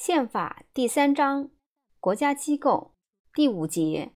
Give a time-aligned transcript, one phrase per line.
[0.00, 1.50] 宪法第三章
[1.98, 2.94] 国家机构
[3.34, 4.12] 第五节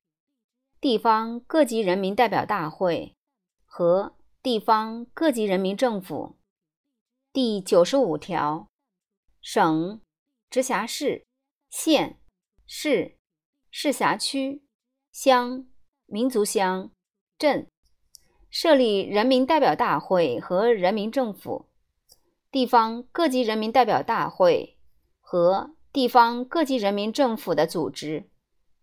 [0.80, 3.16] 地方各级人民代表大会
[3.66, 4.14] 和
[4.44, 6.38] 地方各级人民政府。
[7.32, 8.68] 第九十五条
[9.40, 10.00] 省、
[10.48, 11.26] 直辖市、
[11.68, 12.20] 县、
[12.64, 13.18] 市、
[13.72, 14.62] 市辖区、
[15.10, 15.66] 乡、
[16.06, 16.92] 民族乡、
[17.36, 17.66] 镇
[18.48, 21.66] 设立人民代表大会和人民政府，
[22.52, 24.78] 地方各级人民代表大会
[25.32, 28.28] 和地方各级人民政府的组织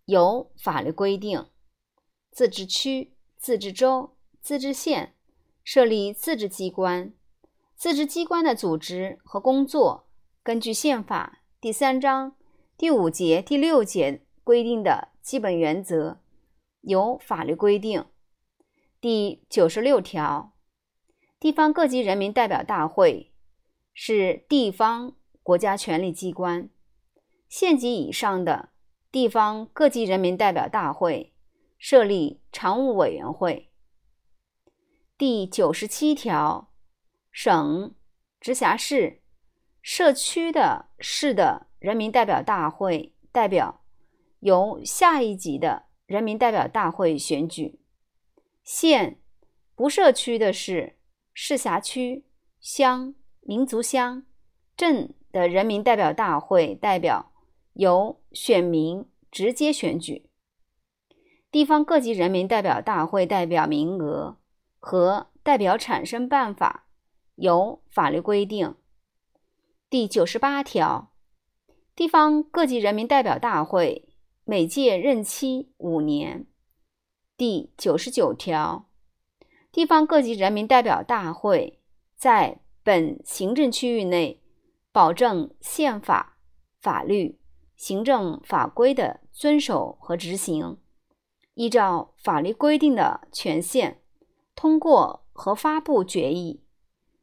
[0.05, 1.45] 有法律规定。
[2.31, 5.13] 自治区、自治州、自治县
[5.63, 7.13] 设立自治机关，
[7.75, 10.09] 自治机关的组织和工作
[10.41, 12.35] 根据宪法第三章
[12.75, 16.19] 第五节、第六节规定的基本原则
[16.81, 18.03] 有法律规定。
[18.99, 20.53] 第九十六条，
[21.39, 23.31] 地方各级人民代表大会
[23.93, 25.13] 是地方
[25.49, 26.69] 国家权力机关，
[27.47, 28.69] 县级以上的
[29.11, 31.33] 地方各级人民代表大会
[31.79, 33.71] 设立常务委员会。
[35.17, 36.71] 第九十七条，
[37.31, 37.95] 省、
[38.39, 39.23] 直辖市、
[39.81, 43.81] 社区的市的人民代表大会代表
[44.41, 47.79] 由下一级的人民代表大会选举。
[48.63, 49.19] 县
[49.73, 50.99] 不设区的市
[51.33, 52.27] 市辖区、
[52.61, 54.27] 乡、民族乡、
[54.77, 57.31] 镇的人民代表大会代表
[57.73, 60.29] 由选民直接选举。
[61.51, 64.37] 地方各级人民代表大会代表名额
[64.79, 66.87] 和代表产生办法
[67.35, 68.75] 由法律规定。
[69.89, 71.11] 第九十八条，
[71.95, 74.09] 地方各级人民代表大会
[74.45, 76.45] 每届任期五年。
[77.35, 78.87] 第九十九条，
[79.71, 81.79] 地方各级人民代表大会
[82.15, 84.39] 在本行政区域内
[84.99, 86.37] 保证宪法、
[86.81, 87.39] 法律、
[87.77, 90.77] 行政法规的遵守和执行，
[91.53, 94.01] 依照法律规定的权限
[94.57, 96.65] 通过和发布决议，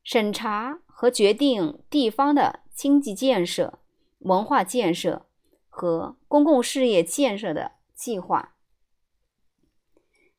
[0.03, 3.81] 审查和决定地方的经济建设、
[4.21, 5.27] 文化建设
[5.69, 8.55] 和公共事业建设的计划。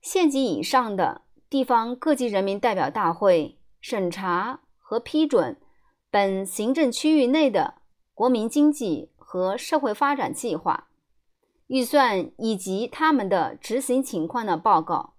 [0.01, 5.61] 县级以上的地方各级人民代表大会审查和批准
[6.09, 7.81] 本行政区域内的
[8.13, 10.88] 国民经济和社会发展计划、
[11.68, 15.13] 预算以及他们的执行情况的报告，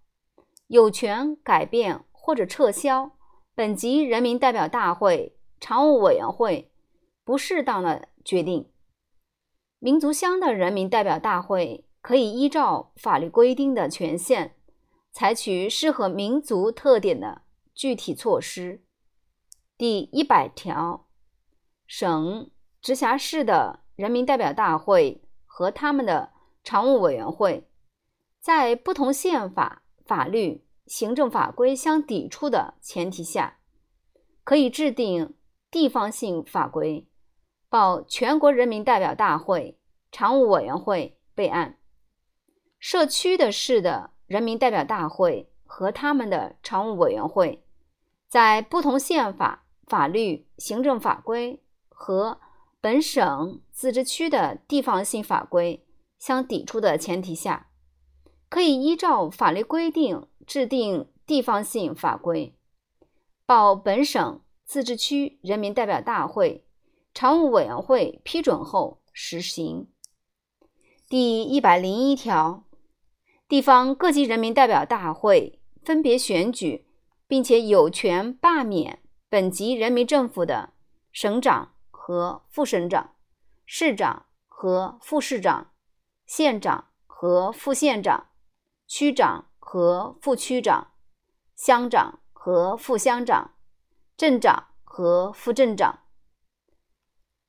[0.67, 3.13] 有权改变或者撤销
[3.55, 6.71] 本级人民代表大会常务委员会
[7.25, 8.69] 不适当的决定。
[9.79, 14.55] 民族乡的人民代表大会可以依照法律规定的权限。
[15.11, 17.43] 采取适合民族特点的
[17.75, 18.83] 具体措施。
[19.79, 21.07] 第一百条，
[21.87, 22.51] 省、
[22.83, 26.33] 直辖市的人民代表大会和他们的
[26.65, 27.71] 常务委员会，
[28.41, 33.61] 在不同宪法、法律、行政法规相抵触的前提下，
[34.43, 35.37] 可以制定
[35.71, 37.07] 地方性法规，
[37.69, 39.79] 报全国人民代表大会
[40.11, 41.79] 常务委员会备案。
[42.81, 44.11] 社区的市的。
[44.29, 47.65] 人民代表大会和他们的常务委员会，
[48.29, 52.39] 在不同宪法、法律、行政法规和
[52.81, 55.87] 本省、自治区的地方性法规
[56.19, 57.71] 相抵触的前提下，
[58.49, 62.55] 可以依照法律规定制定地方性法规，
[63.47, 66.67] 报本省、自治区人民代表大会
[67.15, 69.89] 常务委员会批准后实行。
[71.09, 72.65] 第一百零一条。
[73.49, 76.87] 地方各级人民代表大会分别选举，
[77.27, 78.99] 并且有权罢免
[79.29, 80.73] 本级人民政府的
[81.13, 83.15] 省长和副省长、
[83.67, 85.73] 市长和副市长、
[86.27, 88.29] 县长和副县长、
[88.87, 90.93] 区长和副区长、
[91.55, 93.53] 乡长和副乡长、
[94.17, 96.01] 镇长和副镇长。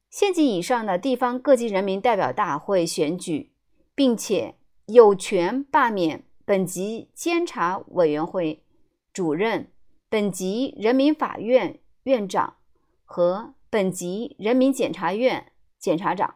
[0.09, 3.53] 县级以上的地方各级人民代表大会选举，
[3.93, 4.55] 并且。
[4.91, 8.65] 有权罢免本级监察委员会
[9.13, 9.71] 主任、
[10.09, 12.57] 本级人民法院院长
[13.05, 16.35] 和本级人民检察院检察长。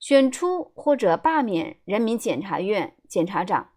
[0.00, 3.70] 选出或者罢免人民检察院检察长，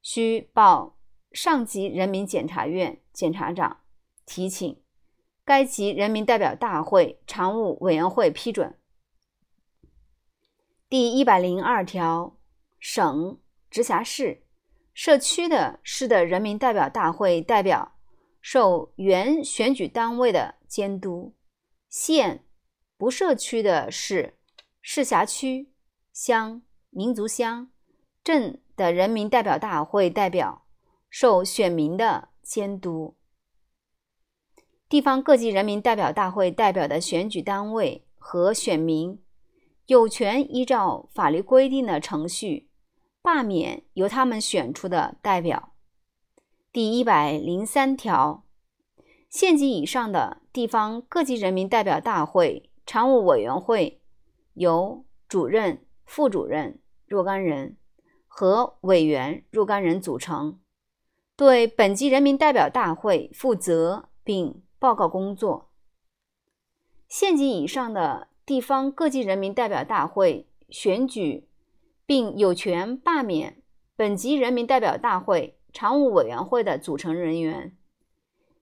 [0.00, 0.96] 需报
[1.32, 3.80] 上级人民检察院检察长
[4.24, 4.80] 提请，
[5.44, 8.78] 该级人民代表大会常务委员会批准。
[10.88, 12.34] 第一百零二条。
[12.78, 14.44] 省、直辖市、
[14.94, 17.95] 社区的市的人民代表大会代表
[18.48, 21.32] 受原选举单位的监督；
[21.88, 22.44] 县
[22.96, 24.38] 不设区的市、
[24.80, 25.72] 市辖区、
[26.12, 27.72] 乡、民族乡、
[28.22, 30.64] 镇的人民代表大会代表
[31.10, 33.16] 受选民的监督。
[34.88, 39.20] 地方各级人民代表大会代表的选举单位和选民
[39.86, 42.68] 有权依照法律规定的程序
[43.20, 45.72] 罢免由他们选出的代表。
[46.76, 48.44] 第一百零三条，
[49.30, 54.02] 县级以上的地方各级人民代表大会常务委员会
[54.52, 57.78] 由主任、副主任若干人
[58.26, 60.58] 和委员若干人组成，
[61.34, 64.62] 对本级人民代表大会负责并。
[64.78, 65.70] 报告工作。
[67.08, 71.48] 县级以上的地方各级人民代表大会选举，
[72.04, 73.62] 并有权罢免
[73.96, 77.76] 本级人民代表大会常务委员会的组成人员。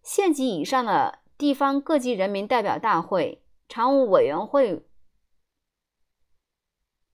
[0.02, 4.86] 县级以上的地方各级人民代表大会常务委员会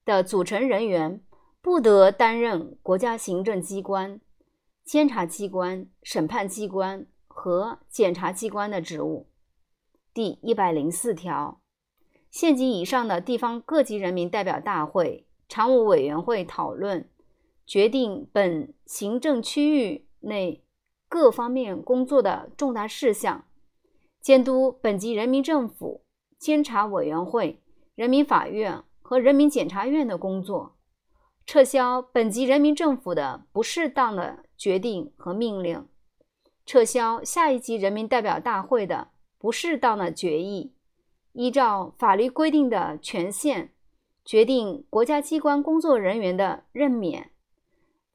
[0.05, 1.23] 的组成人员
[1.61, 4.21] 不得担任国家行政机关、
[4.85, 7.07] 监察机关、审判机关。
[7.33, 9.31] 和检察机关的职务。
[10.13, 11.63] 第一百零四条，
[12.31, 17.09] 县级以上的地方各级人民代表大会常务委员会讨论
[17.71, 20.65] 决定本行政区域内
[21.09, 23.45] 各方面工作的重大事项，
[24.21, 26.03] 监督本级人民政府、
[26.37, 27.63] 监察委员会、
[27.95, 30.79] 人民法院和人民检察院的工作，
[31.47, 35.87] 撤销本级人民政府的不适当的决定和命令。
[36.67, 40.75] 撤销下一级人民代表大会的不适当的决议，
[41.35, 43.73] 依照法律规定的权限
[44.25, 47.31] 决定国家机关工作人员的任免，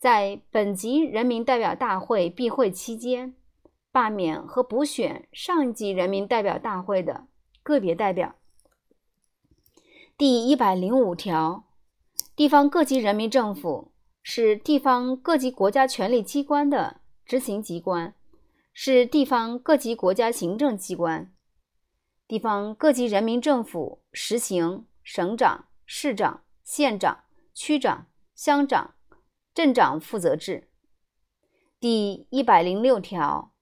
[0.05, 3.33] 在本级人民代表大会闭会期间，
[3.91, 7.25] 罢免和补选上一级人民代表大会的
[7.63, 8.35] 个别代表。
[10.15, 11.63] 第一百零五条，
[12.35, 18.13] 地方各级人民政府是地方各级国家权力机关的执行机关。
[18.71, 21.33] 是地方各级国家行政机关，
[22.27, 27.23] 地方各级人民政府实行省长、市长、县长、
[27.55, 28.05] 区长、
[28.35, 28.93] 乡长、
[29.55, 30.67] 镇长负责制。
[31.79, 33.53] 第一百零六条，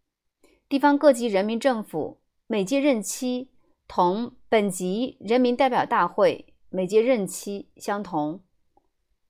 [0.68, 3.52] 地方各级人民政府每届任期
[3.88, 8.44] 同本级人民代表大会每届任期相同。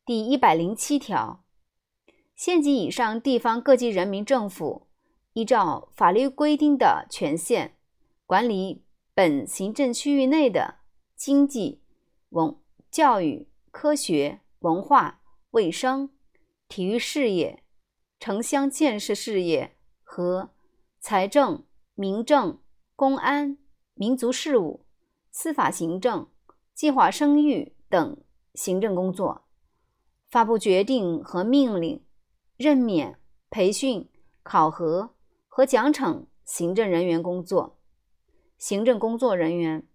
[0.06, 1.44] 第一百零七条，
[2.33, 4.88] 县级以上地方各级人民政府。
[5.33, 7.75] 依照法律规定的权限，
[8.27, 8.86] 管理
[9.16, 10.75] 本行政区域内的
[11.16, 11.81] 经济、
[12.30, 12.56] 文、
[12.92, 16.12] 教育、科学、文化、卫生、
[16.74, 17.62] 体育事业、
[18.20, 20.50] 城乡建设事业和
[21.00, 22.64] 财政、民政、
[22.96, 23.60] 公安、
[23.94, 24.84] 民族事务、
[25.30, 26.28] 司法行政、
[26.74, 28.18] 计划生育等
[28.56, 29.46] 行政工作，
[30.31, 32.04] 发布决定和命令，
[32.58, 33.19] 任免、
[33.52, 34.10] 培训、
[34.42, 35.14] 考核。
[35.48, 37.80] 和奖惩行政人员工作，
[38.58, 39.88] 行政工作人员，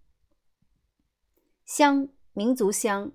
[1.65, 3.11] 乡民族乡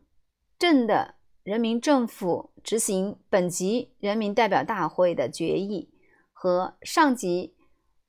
[0.60, 5.90] 镇的人民政府执行本级人民代表大会的决议
[6.32, 7.54] 和上级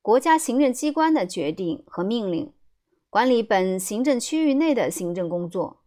[0.00, 2.52] 国家行政机关的决定和命令，
[3.10, 5.82] 管理本行政区域内的行政工作。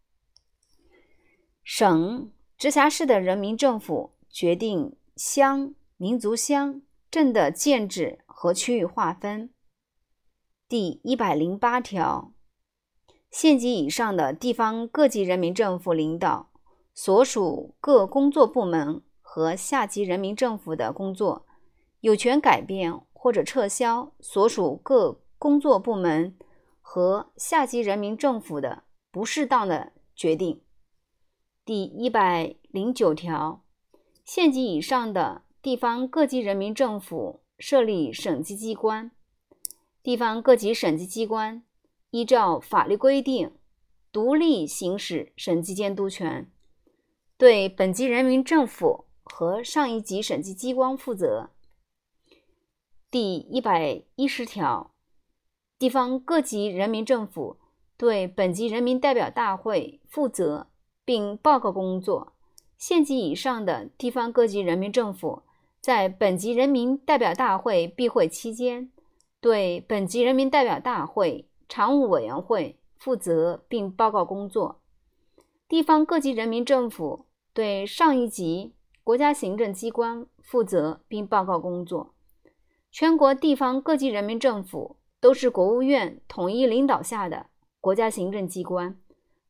[1.64, 8.20] 省、直辖市的人民政府决定乡、民族乡镇的建制。
[8.40, 9.50] 和区域划分。
[10.70, 12.36] 第一百零八条，
[13.32, 16.52] 县级以上的地方各级人民政府领导
[17.00, 21.46] 所属各工作部门和下级人民政府的工作，
[22.00, 26.36] 有权改变或者撤销所属各工作部门
[26.82, 30.64] 和下级人民政府的不适当的决定。
[31.64, 33.64] 第一百零九条，
[34.26, 37.44] 县级以上的地方各级人民政府。
[37.60, 39.10] 设立省级机关，
[40.04, 41.64] 地方各级省级机关
[42.12, 43.52] 依照法律规定，
[44.12, 46.52] 独立行使省级监督权，
[47.38, 51.52] 对本级人民政府和上一级审计机关负责。
[53.12, 54.92] 第一百一十条，
[55.78, 57.58] 地方各级人民政府
[57.96, 60.68] 对本级人民代表大会负责
[61.06, 62.34] 并报告工作。
[62.78, 65.44] 县级以上的地方各级人民政府。
[65.80, 68.92] 在本级人民代表大会闭会期间，
[69.40, 74.82] 对本级人民代表大会常务委员会负责并报告工作；
[75.70, 77.27] 地方各级人民政府
[77.58, 82.14] 对上一级国家行政机关负责并报告工作。
[82.92, 87.48] 全国地方各级人民政府都是国务院统一领导下的
[87.82, 89.02] 国家行政机关，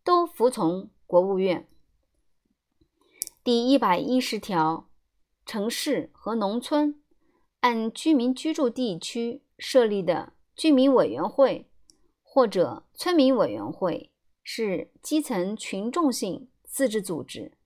[0.06, 1.68] 都服从国务院。
[3.44, 4.88] 第一百一十条，
[5.46, 7.02] 城市和农村
[7.60, 11.70] 按居民居住地区设立的居民委员会
[12.24, 17.57] 或者村民委员会是基层群众性自治组织。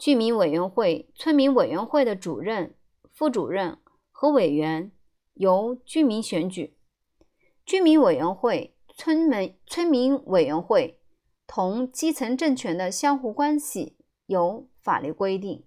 [0.00, 2.74] 居民委员会、村民委员会的主任、
[3.12, 3.76] 副主任
[4.10, 4.90] 和委员
[5.34, 6.74] 由居民选举。
[7.66, 10.98] 居民委员会、村民村民委员会
[11.46, 14.66] 同基层政权的相互关系由。
[14.80, 15.62] 法律规定，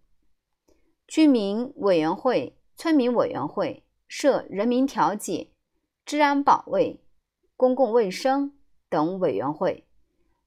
[1.05, 5.51] 居民委员会、村民委员会设人民调解、
[6.03, 6.99] 治安保卫、
[7.55, 8.57] 公共卫生
[8.89, 9.85] 等委员会，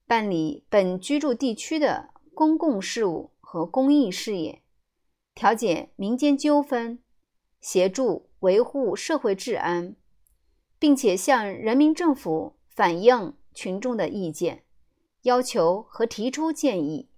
[0.05, 4.61] 办理本居住地区的公共事务和公益事业，
[5.35, 7.03] 调解民间纠纷，
[7.59, 9.97] 协助维护社会治安，
[10.79, 14.65] 并且向人民政府反映群众的意见、
[15.23, 17.09] 要求和提出建议。